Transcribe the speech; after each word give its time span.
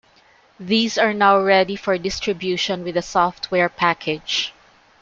These 0.59 0.97
are 0.97 1.13
now 1.13 1.39
ready 1.39 1.75
for 1.75 1.95
distribution 1.99 2.83
with 2.83 2.95
the 2.95 3.03
software 3.03 3.69
package. 3.69 4.51